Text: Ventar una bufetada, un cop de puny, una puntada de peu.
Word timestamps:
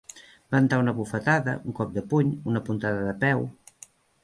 Ventar 0.53 0.79
una 0.83 0.93
bufetada, 0.99 1.55
un 1.71 1.77
cop 1.81 1.93
de 1.99 2.05
puny, 2.15 2.33
una 2.55 2.65
puntada 2.71 3.07
de 3.13 3.17
peu. 3.27 3.47